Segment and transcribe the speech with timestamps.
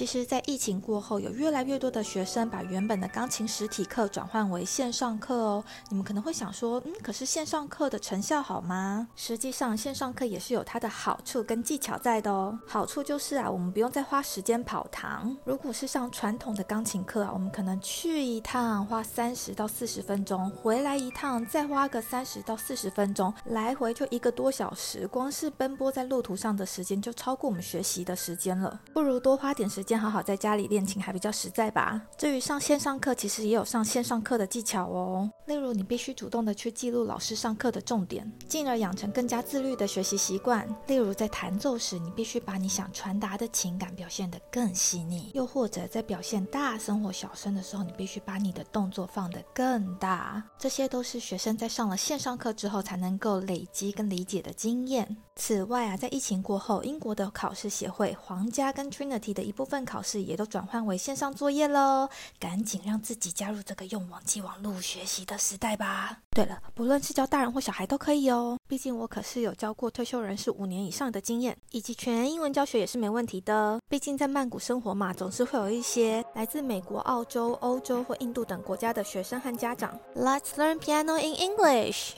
[0.00, 5.62] 其实，在疫情过后，有越来越多的学生把原本的钢琴实体课转换为线上课哦。
[5.90, 9.06] 你们可能会想说，嗯，可是线上课的成效好吗？
[9.14, 12.58] 实际上，线上课也是有它的好处跟技巧在的哦。
[12.66, 15.36] 好处就是啊，我们不用再花时间跑堂。
[15.44, 28.80] 如果是上传统的钢琴课啊，我们可能去一趟花三十到四十分钟，回来一趟再花个三十到四十分钟，来回就一个多小时，光是奔波在路途上的时间就超过我们学习的时间了。
[28.94, 29.89] 不如多花点时间。
[29.90, 32.00] 先好好在家里练琴还比较实在吧。
[32.16, 35.28] 至于上线上课，其实也有上线上课的技巧哦。
[35.46, 40.64] 例如，你必须主动的去记录老师上课的重点，进而养成更加自律的学习习惯。
[40.86, 50.40] 例如，在弹奏时，你必须把你想传达的情感表现得更细腻；又或者在表现大声或小声的时候，你必须把你的动作放得更大。
[50.56, 55.16] 这些都是学生在上了线上课之后才能够累积跟理解的经验。
[55.34, 62.08] 此外啊，在疫情过后，英国的考试协会、皇家跟 Trinity 的一部考试也都转换为线上作业喽。
[62.38, 66.18] 赶紧让自己加入这个用网际网络学习的时代吧！
[66.30, 68.58] 对了，不论是教大人或小孩都可以哦。
[68.68, 73.80] 毕竟我可是有教过退休人士五年以上的经验，以及全英文教学也是没问题的。
[73.88, 79.98] 毕竟在曼谷生活嘛，总是会有一些来自美国、澳洲、欧洲或印度等国家的学生和家长。
[80.14, 82.14] Let's learn piano in English.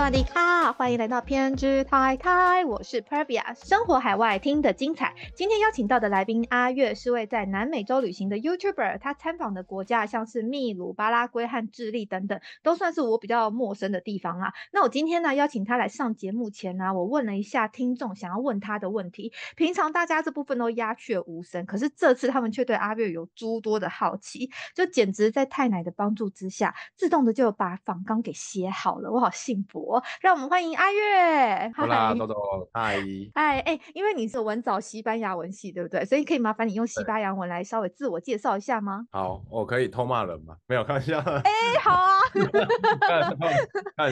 [0.00, 5.14] 萨迪卡，欢迎来到偏执太太，我是 Pervia，生活海外听的精彩。
[5.36, 14.50] 今天邀请到的来宾阿月是位在南美洲旅行的 YouTuber，他参访的国家像是秘鲁、巴拉圭和智利等等，都算是我比较陌生的地方啊。
[14.72, 19.30] 那我今天呢邀请他来上节目前呢，我问了一下听众想要问他的问题。
[19.54, 29.89] 平常大家这部分都鸦雀无声，可是这次他们却对阿月有诸多的好奇，就简直在太奶的帮助之下，自动的就把访纲给写好了，我好幸福。
[30.20, 31.72] 让我们欢迎阿月。
[31.74, 32.34] 好啦，豆豆，
[32.72, 32.98] 嗨，
[33.34, 36.04] 嗨，哎，因为你是文藻西班牙文系，对不对？
[36.04, 39.06] 所以可以麻烦你用西班牙文来稍微自我介绍一下吗？
[39.10, 40.56] 好，我可以偷骂人吗？
[40.66, 41.18] 没有，开玩笑。
[41.18, 41.50] 哎，
[41.82, 42.10] 好啊。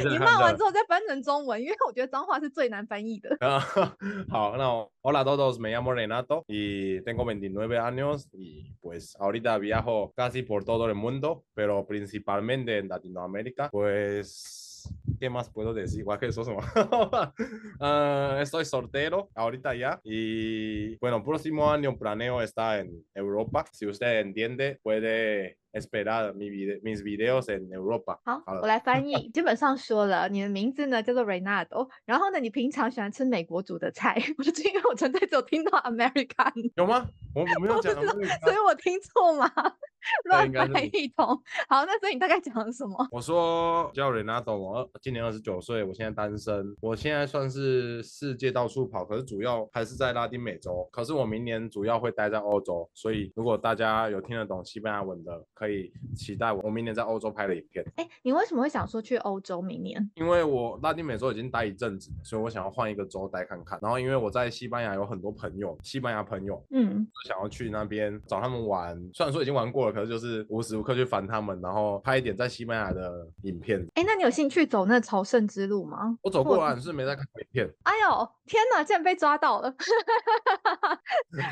[0.09, 3.37] 你骂完之后再翻成中文，因为我觉得脏话是最难翻译的。
[4.31, 10.65] 好，那 Hola todos, me llamo Renato y tengo veintinueve años y pues ahorita viajo casi por
[10.65, 14.68] todo el mundo, pero principalmente en Latinoamérica, pues.
[15.19, 16.05] ¿Qué más puedo decir?
[16.21, 23.65] Que eso, uh, estoy soltero ahorita ya y bueno, próximo año planeo estar en Europa.
[23.73, 28.19] Si usted entiende, puede esperar mi video, mis videos en Europa。
[28.25, 29.15] 好，我来翻译。
[29.31, 34.17] 基本上说了，你的名字呢叫做 Renato，然后呢，你平常喜欢吃美国煮的菜。
[34.39, 36.73] 我是因为我纯粹只有听到 American。
[36.77, 37.07] 有吗？
[37.35, 39.51] 我我没有 讲，所以我听错吗？
[40.25, 41.27] 乱来一通。
[41.69, 42.97] 好，那所以你大概讲了什么？
[43.11, 46.75] 我说叫 Renato，我今年二十九岁，我现在单身。
[46.81, 50.89] 我现在算是世界到处跑，可是主要还是在拉丁美洲。
[50.91, 57.85] 可是我明年主要会待在欧洲，所以如果大家有听得懂西班牙文的，可以期待我明年在欧洲拍的影片。
[57.97, 60.09] 哎，你为什么会想说去欧洲明年？
[60.15, 63.77] 因为我拉丁美洲已经待一阵子，所以我想要换一个州待看看。
[63.83, 68.97] 然后因为我在西班牙有很多朋友，西班牙朋友，嗯，想要去那边找他们玩。
[69.13, 73.85] 虽然说已经玩过了，可是就是无时无刻去烦他们，然后拍一点在西班牙的影片。
[73.95, 76.17] 哎，那你有兴趣走那朝圣之路吗？
[76.23, 77.69] 我走过了，是没在看影片。
[77.83, 79.75] 哎呦，天哪，竟然被抓到了！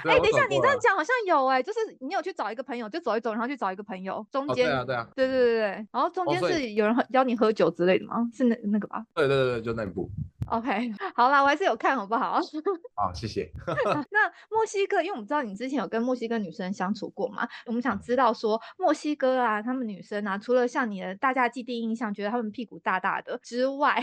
[0.05, 3.96] 哎，等一下，你这样讲好像有哎，就是你有去找一个朋友，就走一走，然后去找一个朋友。
[4.31, 8.29] 中间，对啊，对啊，对对对对，然后中间是有人邀你喝酒之类的吗？
[8.33, 9.05] 是那那个吧？
[9.15, 10.11] 对对对，就那部。
[10.49, 10.71] OK，
[11.17, 12.39] 好啦，我还是有看好不好？
[12.95, 13.51] 好，谢谢。
[14.13, 24.01] 那墨西哥，因为我们知道你之前有跟墨西哥女生相处过嘛，我们想知道说墨西哥啊，他们女生啊，除了像你的大家既定印象，觉得他们屁股大大的之外，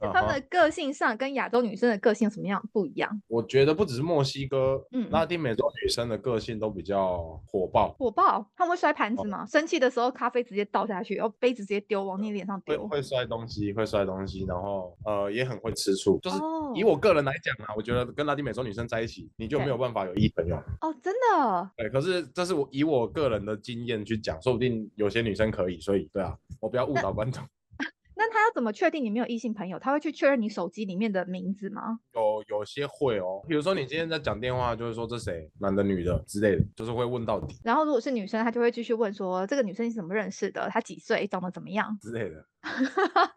[0.00, 3.20] 他们的个性上跟亚洲女生的个性什么样不一样？
[3.28, 7.94] 我觉得不只是墨西哥，嗯，拉丁美洲女生的个性都比较火爆。
[7.98, 8.50] 火爆？
[8.56, 9.44] 他们会摔盘子吗？
[9.46, 12.88] 生气的时候咖啡直接倒下去，然后杯子直接丢往你脸上丢？
[12.88, 15.74] 会摔东西，会摔东西，然后呃也很会。
[15.76, 16.38] 吃醋就是
[16.76, 21.70] 以我个人来讲啊，我觉得跟拉丁美洲女生在一起，你就没有办法有一朋友哦，真的。
[21.76, 27.42] 对，可是这是我以我个人的经验去讲，说不定有些女生可以，所以对啊，我不要误导观众。
[28.26, 29.78] 那他要怎么确定你没有异性朋友？
[29.78, 31.98] 他会去确认你手机里面的名字吗？
[32.14, 37.54] 有有些会哦，比如说你今天在讲电话，就是说这谁，男的女的之类的，就是会问到底。
[37.62, 40.70] 然后如果是女生，他就会继续问说这个女生你怎么认识的？
[40.70, 41.26] 她几岁？
[41.26, 41.98] 长得怎么样？
[42.00, 42.46] 之类的。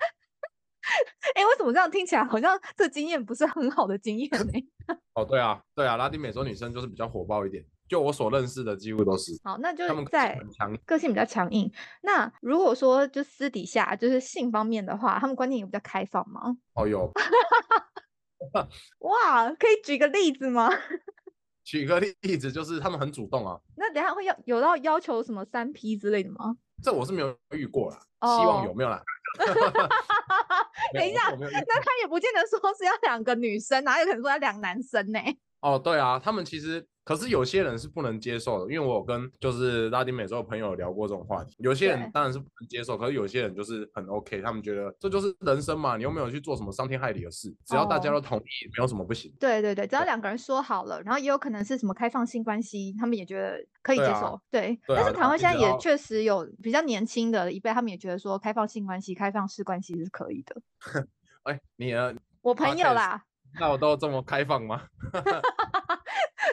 [1.36, 4.54] 哎，为什么这样听起来好像这经验不是很好的经验呢？
[5.14, 9.32] 哦，对啊，对啊，拉丁美洲女生就是比较火爆一点，就我所认识的几乎都是。
[9.44, 11.72] 好，那就是在强个性比较强硬。
[12.02, 16.58] 那如果说就私底下就是性方面的话，他们观念也比较开放吗？
[16.74, 17.12] 哦，有。
[19.00, 20.70] 哇，可以举个例子吗？
[21.64, 26.56] 举个例子，就是他们很主动啊，那等下会要有到要求什么三 P 之类的吗？
[26.82, 29.02] 这我是没有遇过啦，希望有哦没有啦？
[30.94, 35.20] 等一下那他也不见得说是要两个女生，哪有可能说要两男生呢？
[35.60, 49.34] 哦，对啊，他们其实，可是有些人是不能接受的，因为我有跟就是拉丁美洲的朋友聊过这种话题，有些人当然是不能接受，可是有些人就是很 OK，他们觉得这就是人生嘛，你又没有去做什么伤天害理的事，只要大家哦都同意，没有什么不行。
[49.40, 54.42] 对对对，只要两个人说好了，然后也有可能是什么开放性关系，他们也觉得可以接对啊受。
[54.52, 60.62] 对，对啊但是台湾现在也确实有比较年轻的一辈，他们也觉得说开放性关系、开放式关系是可以的。
[61.44, 62.14] 哎，你呢？
[62.42, 63.24] 我朋友啦，
[63.58, 64.82] 那我都这么开放吗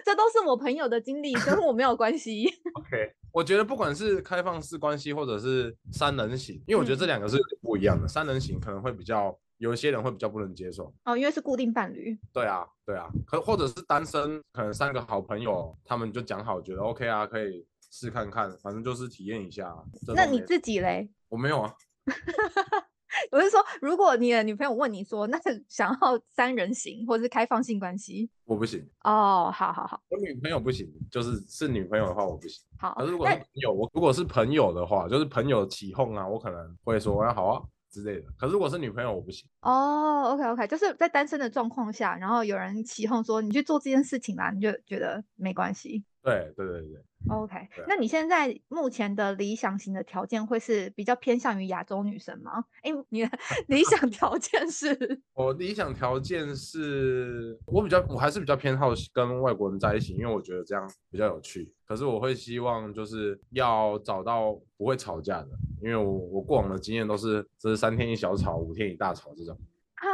[0.05, 2.45] 这都是我朋友的经历，跟我没有关系。
[2.75, 10.93] OK，我觉得不管是开放式关系或者是三人行，因为我觉得这嗯两个是不一样的，三人行可能会比较有一些人会比较不能接受。
[11.05, 12.19] 哦，因为是固定伴侣。
[12.33, 19.75] 对啊，对啊，可或者是单身，可能三个好朋友，他们就讲好，觉得 OK 啊，可以试看看，反正就是体验一下
[20.15, 21.09] 那你自己嘞？
[21.29, 21.75] 我没有啊，
[23.31, 25.39] 我是说，如果你的女朋友问你说，那
[25.69, 28.29] 想要三人行或者是开放性关系？
[28.45, 32.63] 我不行，哦，好好好我女朋友不行，就是是女朋友的话我不行。
[32.79, 38.27] 好可是如，果是朋友，我如果是朋友的话，就是朋友起哄啊，我可能会说啊好啊之类的。
[38.37, 39.49] 可是如果是女朋友，我不行。
[39.63, 46.05] 哦，OK OK，就是在单身的状况下，然后有人起哄说你去做这件事情啦，你就觉得没关系。
[46.23, 52.65] 对对对对，OK，啊那你现在目前的理想型的条件会是比较偏向于亚洲女生吗？
[52.83, 53.31] 哎，你的
[53.69, 55.23] 理想条件是？
[55.33, 61.73] 我理想条件是我比较，我还是比较偏好跟外国人在一起，因为我觉得这样比较有趣。
[61.87, 65.49] 可是我会希望就是要找到不会吵架的，
[65.83, 69.55] 因为我我过往的经验都是这是三天一小吵，五天一大吵这种。
[69.95, 70.05] 啊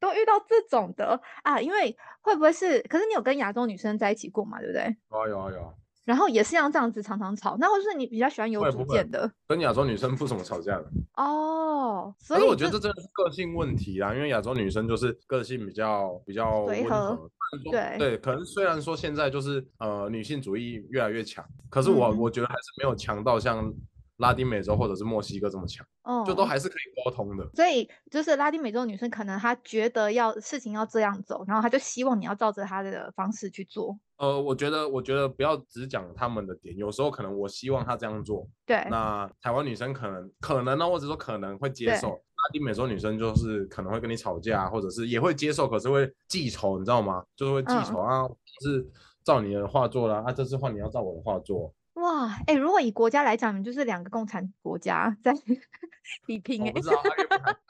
[0.00, 1.58] 都遇到这种的啊？
[1.58, 2.78] 因为会不会是？
[2.82, 4.58] 可是你有跟亚洲女生在一起过嘛？
[4.60, 4.94] 对不对？
[5.10, 10.86] 有啊有啊有啊，然后也是像这样子常常吵，那或是你比较喜欢有主见的跟亚洲女生不怎么吵架的。
[11.14, 12.14] 哦？
[12.18, 17.30] 所以我觉得这真的是个性问题啦，因为亚洲女生就是个性比较比较温随和
[17.70, 23.72] 对对，可能虽然说现在就是呃女性主义越来越强，可是我、嗯我觉得还是没有强到像
[24.18, 27.48] 拉丁美洲或者是墨西哥这么强，哦，就都还是可以沟通的。
[27.54, 33.96] 所以就是拉丁美洲女生，可能她觉得要事情要这样走，然后她就希望你要照着她的方式去做。
[34.16, 42.10] 呃，我觉得我觉得不要只讲他们的点，有时候可能我希望他这样做，对，那台湾女生可能可能呢，或者说可能会接受。
[42.10, 47.24] 拉丁美洲女生就是可能会跟你吵架，或者是也会接受，可是会记仇，你知道吗？
[47.34, 48.28] 就是会记嗯仇、啊，
[48.62, 48.86] 是
[49.24, 51.72] 照你的话做啦，啊，这次换你要照我的话做。
[51.94, 55.32] 哇，哎、如果以国家来讲，你们就是两个共产国家在
[56.26, 57.02] 比拼、哎我不，知道，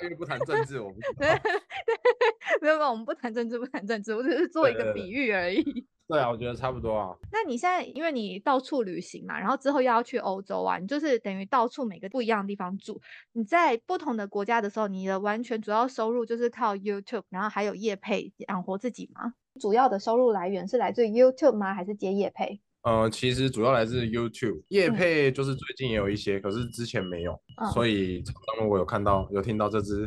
[0.02, 1.14] 因为不谈，政治，我不知道。
[1.22, 1.28] 对
[2.60, 5.62] 没有没有，我们不谈政治，不谈政治，我只是做一个比喻而已。
[5.62, 7.16] 对啊，我觉得差不多啊。
[7.32, 13.00] 那你现在因为你到处旅行嘛，然后之后又要去欧洲啊，你就是等于到处每个不一样的地方住。
[13.32, 19.32] 你在不同的国家的时候，你的完全主要收入就是靠 YouTube，然后还有业配养活自己吗？
[19.60, 21.72] 主要的收入来源是来自于 YouTube 吗？
[21.72, 22.60] 还是接业配？
[22.82, 30.06] 呃，其实主要来自 YouTube，业嗯配就是最近也有一些，可是之前没有，嗯所以厂商如果有看到有听到这支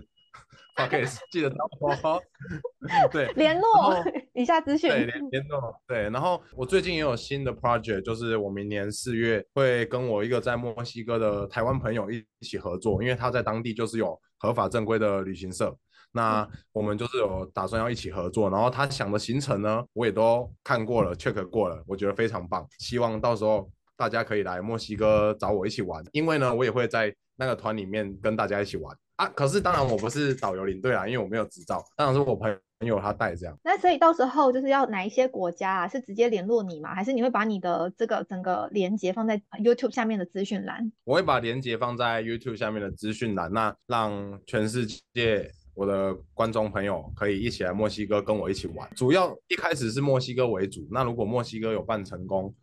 [0.78, 2.22] podcast， 记得找我哦。
[3.12, 3.94] 对，联络后
[4.34, 4.90] 以下资讯。
[4.90, 6.04] 对，联联络对。
[6.10, 15.76] 然后我最近也有新的 project，就是我明年四月会跟我一个在墨西哥的台湾朋友一一起合作，因为他在当地就是有合法正规的旅行社。
[16.14, 22.66] 那我们就是有打算要一起合作，然后他想的行程呢，我也都看过了，check 过了，我觉得非常棒。
[22.80, 29.28] 希望到时候大家可以来墨西哥找我一起玩，因为呢，我也会在那个团里面跟大家一起玩啊。
[29.36, 33.58] 可是当然我不是导游领队啦，因为我没有执照，当然是我朋友他带这样。
[33.64, 35.88] 那所以到时候就是要哪一些国家啊？
[35.88, 36.96] 是直接联络你吗？
[36.96, 40.92] 还是你会把你的这个整个连接放在 YouTube 下面的资讯栏？
[41.04, 48.88] 我会把连接放在 YouTube 下面的资讯栏，那让全世界我的观众朋友可以一起来墨西哥跟我一起玩。
[48.96, 52.54] 主要一开始是墨西哥为主，那如果墨西哥有办成功，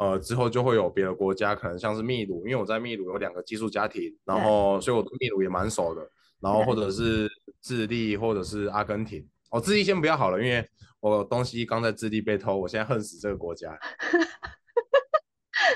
[0.00, 6.00] 呃，之后就会有别的国家，可能像是秘鲁，因为我在秘鲁有两个寄宿家庭，然后所以我对秘鲁也蛮熟的。
[6.40, 7.28] 然后或者是
[7.60, 9.22] 智利，或者是阿根廷。
[9.50, 10.66] 哦，智利先不要好了，因为
[11.00, 13.78] 我东西刚在智利被偷，我现在恨死这个国家。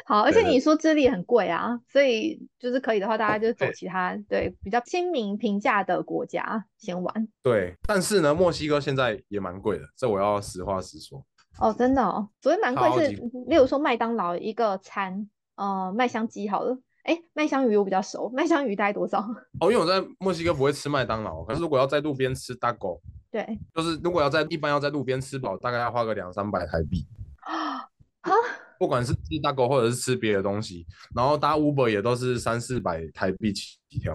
[0.07, 7.29] 好，而且你说智利很贵啊，所以就是可以的话，大家就走其他对比较亲民平价的国家先玩。
[7.43, 11.23] 对，但是呢，墨西哥现在也蛮贵的，这我要实话实说。
[11.59, 13.13] 哦，真的哦，所谓蛮贵是，
[13.47, 19.19] 例如说麦当劳一个餐，呃，麦香鸡好了，哎，麦香鱼我比较熟，麦香鱼大概多少？
[19.61, 27.07] 哦，因为我在墨西哥不会吃麦当劳，可是如果要在路边吃 taco，对，就是如果要在一般要在路边吃饱，大概要花个两三百台币
[27.47, 27.91] 啊。
[28.77, 30.85] 不管是吃大狗或者是吃别的东西，
[31.15, 34.13] 然后搭 Uber 也都是三四百台币起跳，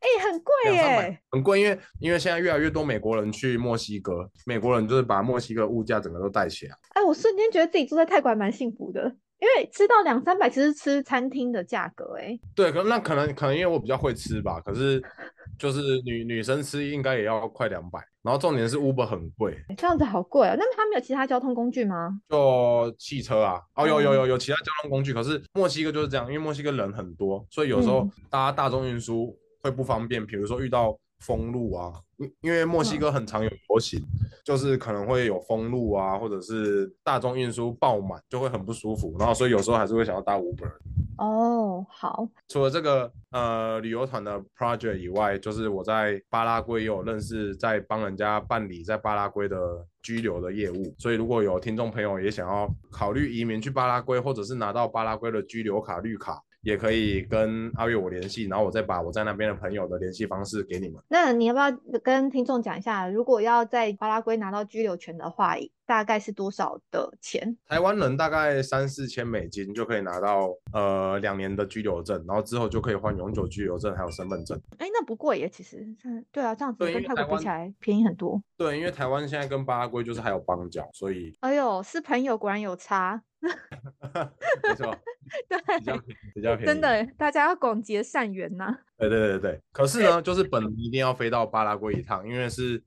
[0.00, 1.20] 哎、很贵耶。
[1.30, 6.76] 很贵，因为因为现在越来越多美国人去墨西哥，美国人就是把墨西哥物价整个都带起来。
[6.94, 9.02] 哎，我瞬间觉得自己住在泰国还蛮幸福的，
[9.38, 15.02] 因为吃到两三百，其实吃餐厅的价格，哎，对，可那可能可能因为我比较会吃吧，可是
[15.58, 20.54] 就是女女生吃应该也要快两百，然后重点是 Uber 很贵，这样子好贵啊。
[20.58, 22.18] 那么他们有其他交通工具吗？
[22.30, 34.00] 就汽车啊，哦有有哦有有其他交通工具，可是墨西哥就是这样，因为墨西哥人很多，所以有时候嗯搭大众运输会不方便，比如说遇到封路啊，因因为墨西哥很常有游行，
[34.44, 40.72] 就是可能会有封路啊，或者是大众运输爆满，就会很不舒服，然后所以有时候还是会想要搭 Uber。
[41.18, 61.02] 哦，好，除了这个呃旅游团的 project 以外，就是我在巴拉圭也有认识在帮人家办理在巴拉圭的居留的业务，所以如果有听众朋友也想要考虑移民去巴拉圭，或者是拿到巴拉圭的居留卡绿卡，也可以跟阿月我联系，然后我再把我在那边的朋友的联系方式给你们。
[61.08, 67.56] 那你要不要跟听众讲一下，如果要在巴拉圭拿到居留权的话，大概是多少的钱？
[67.66, 74.60] 台湾人大概三四千美金就可以拿到呃两年的居留证，然后之后就可以换永久居留证还有身份证。
[74.78, 78.40] 哎，那不贵耶，其实，嗯，对啊，这样子跟泰国比起来便宜很多。
[78.56, 83.20] 对，因为台湾现在跟巴拉圭就是还有邦交，所以哎呦，是朋友果然有差，
[84.62, 84.94] 没错，
[85.48, 86.66] 比较对，便宜，比较便宜。
[86.66, 88.76] 真的，大家要广结善缘呐。
[88.98, 92.82] 对对对对，可是呢，就是本人一定要飞到巴拉圭一趟，因为是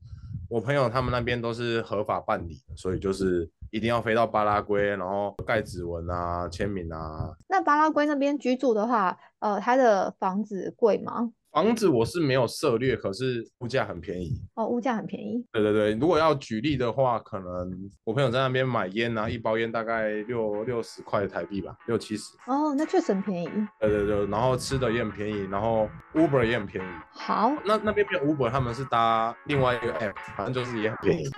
[0.48, 7.34] 我朋友他们那边都是合法办理的，所以就是一定要飞到巴拉圭，然后盖指纹啊、签名啊。
[7.48, 11.32] 那巴拉圭那边居住的话，呃，他的房子贵吗？
[11.54, 14.32] 房子我是没有涉略，可是物价很便宜。
[14.56, 15.40] 哦，物价很便宜。
[15.52, 22.24] 对对对，如果要举例的话，可能我朋友在那边买烟啊，一包烟大概六六十块台币吧，六七十。
[22.48, 23.48] 哦，那确实很便宜。
[23.78, 26.88] 对对对，然后吃的也很便宜，然后 Uber 也很便宜。
[27.12, 31.30] 好，那那边没有 Uber，他们是搭另外一个 app，反正就是也很便宜。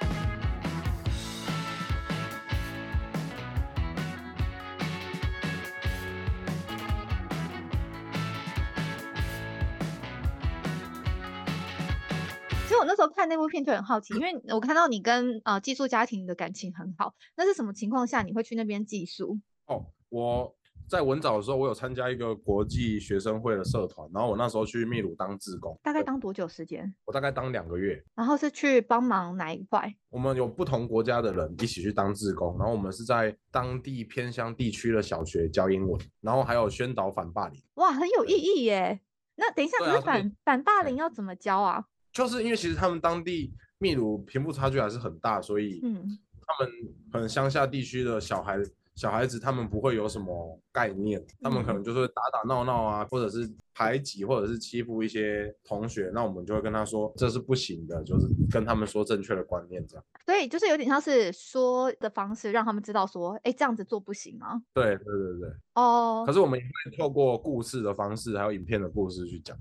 [13.37, 19.39] 那时候看那部片就很好奇，因为我看到你跟呃寄宿家庭的感情很好，那是什么情况下你会去那边寄宿？
[19.67, 20.55] 哦，我
[20.89, 26.95] 在文藻的时候，我有参加一个国际学生会的社团，然后我那时候去秘鲁当志工，大概当多久时间？
[27.05, 28.03] 我大概当两个月。
[28.15, 29.95] 然后是去帮忙哪一块？
[30.09, 37.61] 我们有不同国家的人一起去当志工，然后我们是在当地偏乡地区的小学教英文，然后还有宣导反霸凌。
[37.75, 39.01] 哇，很有意义耶！
[39.39, 41.85] 那等一下，可是反反霸凌要怎么教啊？
[42.17, 46.73] 就是因为其实他们当地秘鲁贫富差距还是很大，所以嗯他们
[47.13, 48.59] 可能乡下地区的小孩
[48.95, 60.05] 小孩子他们不会有什么概念，他们可嗯能就是打打闹闹啊，或者是排挤，或者是欺负一些同学，那我们就会跟他说这是不行的，就是跟他们说正确的观念这样。
[60.25, 64.63] 所以就是有点像是说的方式，让他们知道说，哎，这样子做不行吗？
[64.73, 69.55] 对对对对，哦可，是我们也会透过故事的方式，还有影片的故事去讲，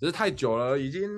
[0.00, 1.08] 只是太久了，已经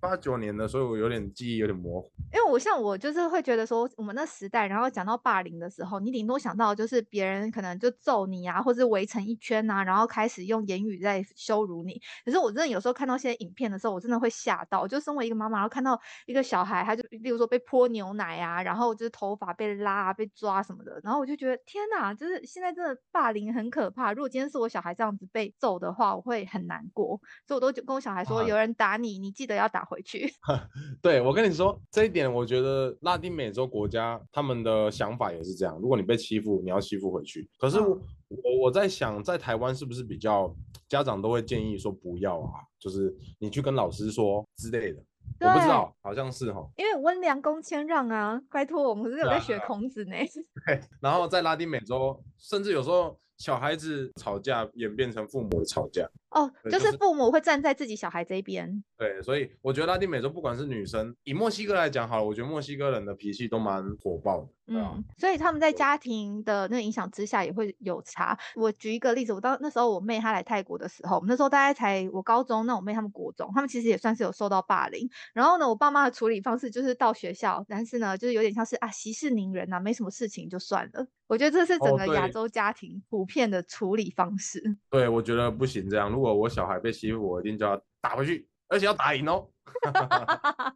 [0.00, 2.10] 八九年的，所以我有点记忆有点模糊。
[2.32, 12.00] 因为我像我就是会觉得说，我们那时代，然后讲到霸凌的时候，你顶多想到就是别人可能就揍你啊，或者围成一圈啊，然后开始用言语在羞辱你。
[12.24, 14.86] 可是我真的有时候看到现在影片的时候，我真的会吓到。
[14.86, 24.12] 就身为一个妈妈，然后看到一个小孩，他就例如说被泼牛奶啊，然后就是头发被拉、啊、被抓什么的，然后我就觉得天哪，就是现在真的霸凌很可怕。
[24.12, 27.20] 如果今天是我小孩这样子被揍的话，我会很难过。
[27.46, 30.30] 所以我都跟我小孩说，啊有人打你，你记得要打回去。
[31.02, 35.78] 对我跟你说这一点，我觉得拉丁美洲国家他们的想法也是这样。
[35.80, 37.48] 如果你被欺负，你要欺负回去。
[37.58, 40.54] 可是我、嗯我我在想，在台湾是不是比较
[40.86, 45.02] 家长都会建议说不要啊，就是你去跟老师说之类的。
[45.40, 46.62] 我不知道，好像是哈。
[46.76, 50.12] 因为温良恭谦让啊，拜托，我们是有在学孔子呢。
[50.66, 56.06] 对，然后在拉丁美洲，甚至有时候小孩子吵架演变成父母的吵架。
[56.30, 58.82] 哦，就是父母会站在自己小孩这一边。
[58.96, 64.48] 对，所以我觉得拉丁美洲不管是女生，以墨西哥来讲好了，我觉得墨西哥人的脾气都蛮火爆的。
[64.70, 68.38] 嗯，所以他们在家庭的那个影响之下也会有差。
[68.54, 75.08] 我举一个例子，我当那时候我妹她来泰国的时候，我们那时候大概才我高中，那我妹他们国中，他们其实也算是有受到霸凌。
[75.32, 81.06] 然后呢，我爸妈的处理方式就是到学校，但是呢，就是有点像是啊息事宁人啊，没什么事情就算了。
[81.28, 84.62] 我觉得这是整哦个亚洲家庭普遍的处理方式。
[84.90, 86.10] 对，我觉得不行这样。
[86.10, 89.48] 如果我小孩被欺负，我一定就要打回去，而且要打赢哦。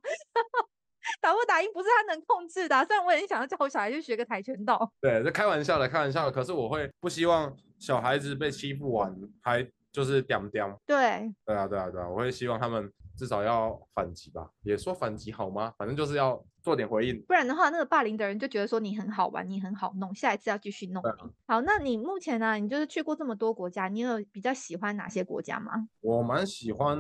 [1.20, 6.30] 打不打赢不是他能控制的啊、虽然我也很想要叫我小孩去学个跆拳道，对，这开玩笑的，开玩笑的。
[6.32, 10.80] 可是我会不希望小孩子被欺负完还就是屌屌。
[10.86, 15.72] 对，对啊，对啊，对啊，我会希望他们至少要反击吧，也说反击好吗？
[15.76, 17.20] 反正就是要做点回应。
[17.22, 21.02] 不然的话，那个霸凌的人就觉得说你很好玩，你很好弄，下一次要继续弄。
[21.46, 22.54] 好，那你目前呢？
[22.58, 25.72] 你就是去过这么多国家，你有比较喜欢哪些国家吗？
[26.00, 26.98] 我蛮喜欢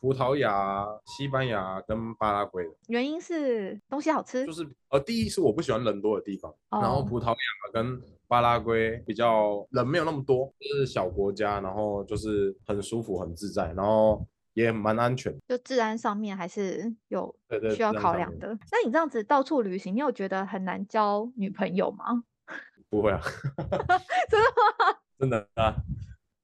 [0.00, 15.32] 葡萄牙、西班牙跟巴拉圭的，原因是东西好吃就，是呃，第一是我不喜欢人多的地方，然后哦葡萄牙跟巴拉圭比较人没有那么多，就是小国家，然后就是很舒服、很自在，然后也蛮安全。
[15.46, 17.34] 就治安上面还是有
[17.74, 18.48] 需要考量的。
[18.72, 22.24] 那你这样子到处旅行，你有觉得很难交女朋友吗？
[22.88, 23.20] 不会啊，
[24.30, 24.98] 真的吗？
[25.18, 25.74] 真的啊，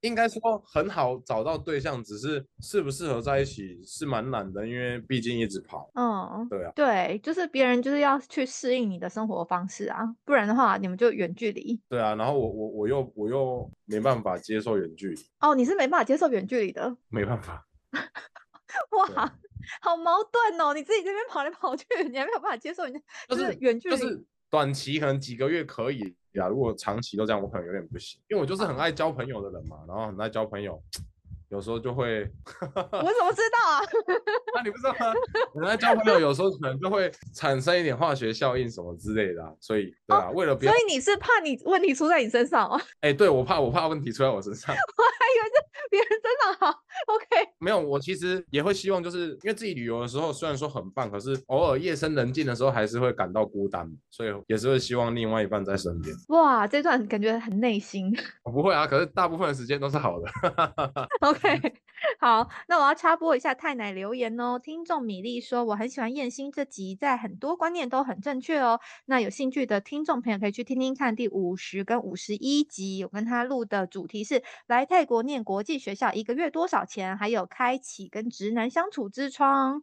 [0.01, 5.91] 应该说很好找到对象，只是适不适合在一起是蛮难的，因为毕竟一直跑。
[5.95, 11.81] 嗯，对啊，对，就是别人就是要去适应你的生活方式啊，不然的话你们就远距离。
[11.89, 17.65] 对啊，然后我我我又我又没办法接受远距离，哦，你是没办法接受远距离的，没办法。
[18.93, 19.39] 哇，
[19.83, 20.73] 好矛盾哦！
[20.75, 23.97] 你自己这边跑来跑去，你还没有办法接受人家就是远距离。
[23.97, 30.83] 就是短期可能几个月可以呀，如果长期都这样，我可能有点不行，因为我就是很爱交朋友的人嘛，然后很爱交朋友，
[31.51, 32.23] 有时候就会，
[32.63, 33.81] 我怎么知道啊？
[34.55, 35.13] 那 你不知道吗？
[35.55, 42.81] 很爱交朋友，有时候可能就会产生一点化学效应什么之类的啊、所以对啊，为了不要所，以你是怕你问题出在你身上哦？
[43.03, 46.79] 哎、对我怕我怕问题出在我身上， 我还以为是别人身上好。
[47.07, 47.27] OK，
[47.59, 56.15] 没有，我其实也会希望，就是因为自己旅游的时候虽然说很棒，可是偶尔夜深人静的时候还是会感到孤单，所以也是会希望另外一半在身边。
[56.29, 58.15] 哇，这段感觉很内心。
[58.45, 61.09] 我不会啊，可是大部分的时间都是好的。
[61.23, 61.40] OK，
[62.19, 64.59] 好，那我要插播一下太奶留言哦。
[64.59, 68.81] 听众米粒说，我很喜欢燕心这集，在很多观念都很正确哦。
[69.05, 79.83] 那有兴趣的听众朋友可以去听听看第五十跟五十一集，我跟他录的主题是来泰国念国际学校一个月多少钱，还有开启跟直男相处之窗。